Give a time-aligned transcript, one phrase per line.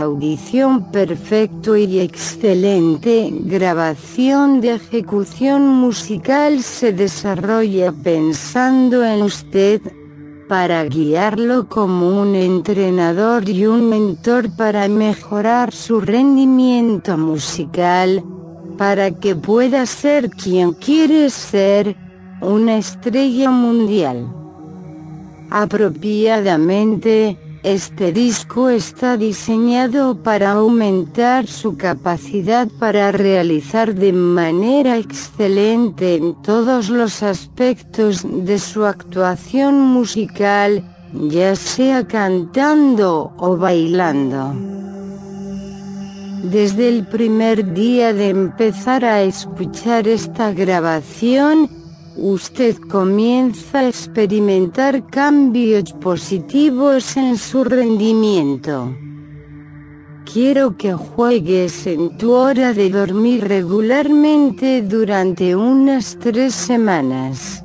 [0.00, 3.30] audición perfecto y excelente.
[3.32, 9.80] Grabación de ejecución musical se desarrolla pensando en usted,
[10.48, 18.24] para guiarlo como un entrenador y un mentor para mejorar su rendimiento musical,
[18.78, 21.96] para que pueda ser quien quiere ser,
[22.40, 24.26] una estrella mundial.
[25.50, 36.40] Apropiadamente, este disco está diseñado para aumentar su capacidad para realizar de manera excelente en
[36.42, 44.54] todos los aspectos de su actuación musical, ya sea cantando o bailando.
[46.44, 51.68] Desde el primer día de empezar a escuchar esta grabación,
[52.18, 58.92] usted comienza a experimentar cambios positivos en su rendimiento.
[60.30, 67.64] Quiero que juegues en tu hora de dormir regularmente durante unas tres semanas.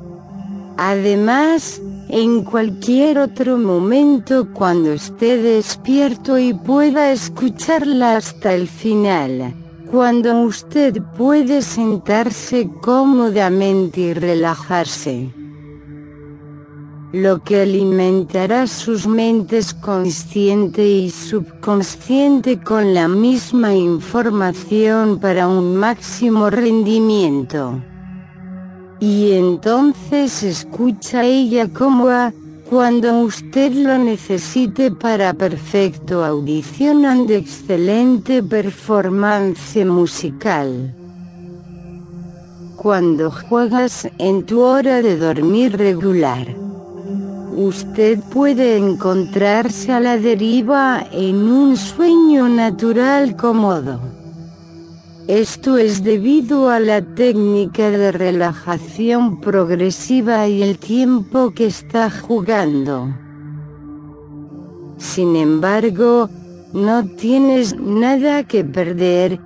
[0.76, 9.63] Además, en cualquier otro momento cuando esté despierto y pueda escucharla hasta el final
[9.94, 15.30] cuando usted puede sentarse cómodamente y relajarse.
[17.12, 26.50] Lo que alimentará sus mentes consciente y subconsciente con la misma información para un máximo
[26.50, 27.80] rendimiento.
[28.98, 32.32] Y entonces escucha ella como a
[32.68, 40.94] cuando usted lo necesite para perfecto audición and excelente performance musical.
[42.76, 46.46] Cuando juegas en tu hora de dormir regular,
[47.56, 54.13] usted puede encontrarse a la deriva en un sueño natural cómodo.
[55.28, 63.08] Esto es debido a la técnica de relajación progresiva y el tiempo que está jugando.
[64.98, 66.28] Sin embargo,
[66.74, 69.40] no tienes nada que perder,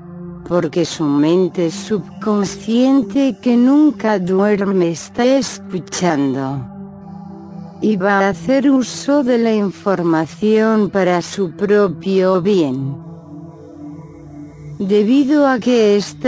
[0.49, 6.67] porque su mente subconsciente que nunca duerme está escuchando.
[7.81, 13.08] Y va a hacer uso de la información para su propio bien
[14.79, 16.27] debido a que esta